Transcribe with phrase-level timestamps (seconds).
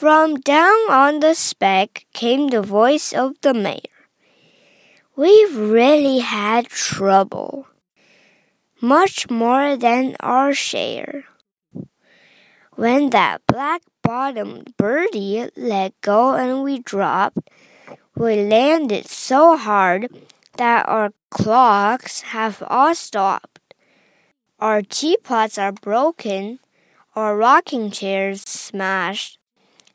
[0.00, 4.08] From down on the speck came the voice of the mayor.
[5.14, 7.66] We've really had trouble.
[8.80, 11.24] Much more than our share.
[12.76, 17.50] When that black bottomed birdie let go and we dropped,
[18.16, 20.08] we landed so hard
[20.56, 23.60] that our clocks have all stopped.
[24.60, 26.58] Our teapots are broken,
[27.14, 29.39] our rocking chairs smashed,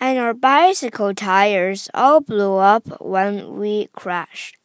[0.00, 4.56] and our bicycle tires all blew up when we crashed.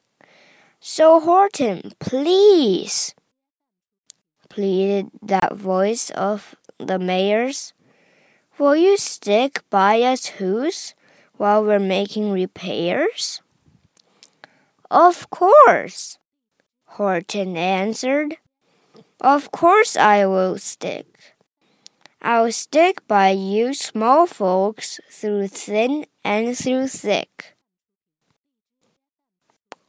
[0.79, 3.13] So, Horton, please,
[4.49, 7.73] pleaded that voice of the mayor's.
[8.57, 10.93] Will you stick by us Whos
[11.35, 13.41] while we're making repairs?
[14.89, 16.19] Of course,
[16.85, 18.37] Horton answered.
[19.19, 21.14] Of course I will stick.
[22.27, 27.27] I'll stick by you small folks through thin and through thick.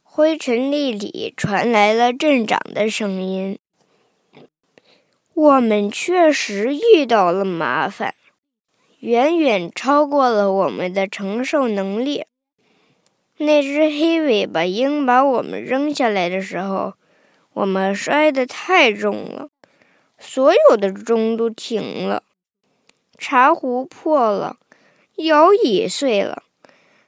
[0.03, 3.57] 灰尘粒里传来了镇长的声音
[5.33, 8.13] ：“我们确实遇到了麻烦。”
[9.01, 12.25] 远远超过了我们的承受能力。
[13.37, 16.93] 那只黑尾巴鹰把我们扔下来的时候，
[17.53, 19.49] 我们摔得太重了，
[20.19, 22.23] 所有的钟都停了，
[23.17, 24.57] 茶壶破了，
[25.15, 26.43] 摇椅碎了，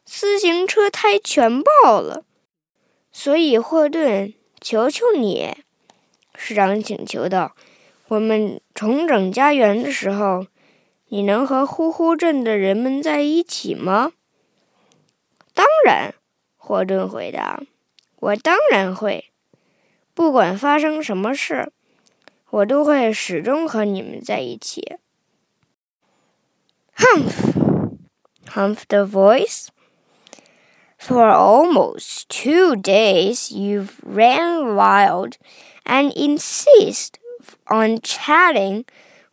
[0.03, 2.23] 自行车胎全爆了。
[3.11, 5.57] 所以，霍顿，求求你，
[6.35, 7.53] 市长请求道
[8.09, 10.47] ：“我们重整家园的时候。”
[11.11, 14.11] 你能和呼呼镇的人们在一起吗？
[15.55, 16.13] 当然，
[16.55, 17.63] 霍顿回答
[18.21, 19.31] ：“我当然会。
[20.13, 21.71] 不管发生什么事，
[22.51, 24.97] 我都会始终和你们在一起。”
[27.01, 27.55] Humph,
[28.49, 29.71] humph the voice.
[30.97, 35.37] For almost two days you've ran wild
[35.85, 37.17] and insist
[37.67, 38.83] on chatting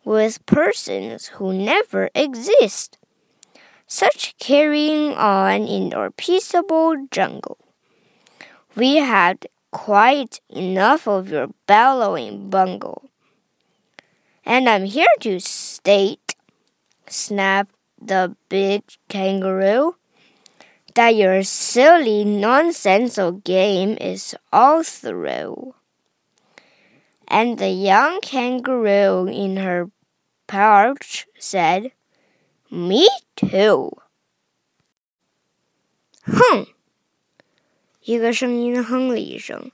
[0.05, 2.97] with persons who never exist.
[3.85, 7.57] Such carrying on in our peaceable jungle.
[8.75, 13.09] We had quite enough of your bellowing bungle.
[14.45, 16.26] And I'm here to state,
[17.08, 19.96] snapped the big kangaroo,
[20.94, 25.74] that your silly nonsensical game is all through.
[27.28, 29.90] And the young kangaroo in her
[30.46, 31.92] Pouch said,
[32.70, 33.90] Me too.
[36.24, 36.66] 哼！
[38.02, 39.70] 一个声音哼了一声。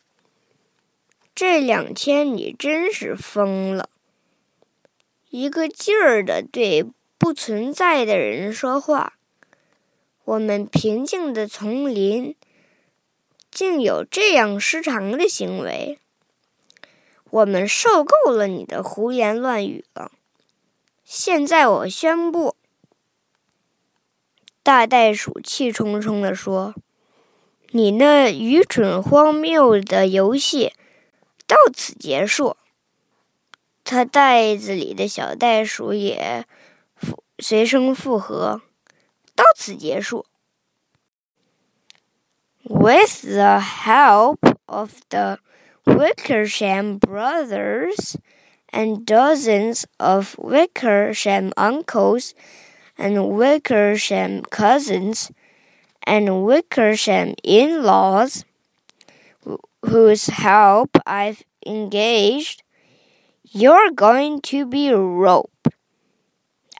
[1.34, 3.90] 这两天你真是疯了，
[5.30, 6.84] 一个劲儿的对
[7.23, 9.13] 不存在的人说话。
[10.25, 12.35] 我们平静的丛林
[13.49, 15.99] 竟有这样失常的行为。
[17.29, 20.11] 我们受够了你的胡言乱语了。
[21.05, 22.57] 现在我宣布，
[24.61, 26.75] 大袋鼠气冲冲地说
[27.71, 30.73] ：“你那愚蠢荒谬的游戏
[31.47, 32.57] 到此结束。”
[33.85, 36.45] 它袋子里的小袋鼠也
[37.42, 38.62] 随声附和：“
[39.34, 40.26] 到此结束。”
[42.64, 45.38] With the help of the
[45.84, 48.16] Wickersham brothers.
[48.72, 52.34] and dozens of Wickersham uncles
[52.96, 55.30] and Wickersham cousins
[56.04, 58.44] and Wickersham in laws,
[59.82, 62.62] whose help I've engaged,
[63.44, 65.51] you're going to be roped,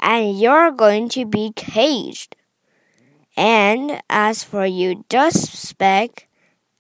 [0.04, 2.36] and you're going to be caged.
[3.36, 6.28] And as for you, dust speck,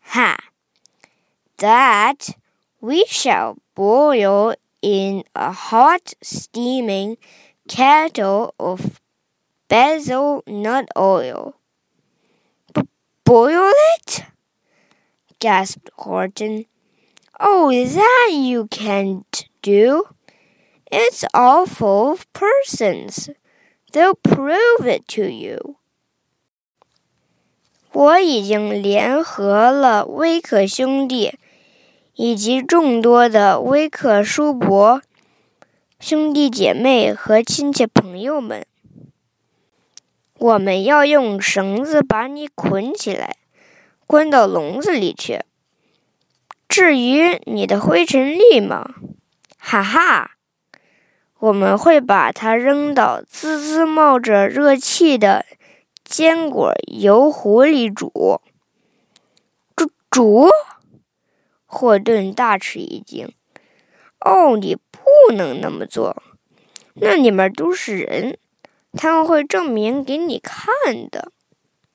[0.01, 0.35] ha,
[1.57, 2.29] that
[2.81, 7.17] we shall boil in a hot, steaming
[7.67, 8.99] kettle of
[9.69, 11.55] Beezle-Nut oil.
[12.75, 12.81] B
[13.23, 14.25] boil it?
[15.39, 16.65] gasped Horton.
[17.39, 20.12] Oh, that you can't do.
[20.95, 23.31] It's all full of persons.
[23.91, 25.77] They'll prove it to you.
[27.91, 31.39] 我已经联合了威克兄弟
[32.13, 35.01] 以及众多的威克叔伯、
[35.99, 38.63] 兄弟姐妹和亲戚朋友们，
[40.37, 43.37] 我们要用绳子把你捆起来，
[44.05, 45.41] 关到笼子里去。
[46.69, 48.93] 至于你的灰尘粒吗，
[49.57, 50.37] 哈哈，
[51.43, 55.45] 我们会把它扔到滋滋冒着热气的
[56.05, 58.39] 坚果油壶里煮。
[59.75, 60.47] 煮煮！
[61.65, 63.33] 霍顿大吃一惊。
[64.21, 66.23] 哦，你不能那么做，
[66.93, 68.37] 那里面都是人，
[68.93, 71.32] 他们会证明给你看的。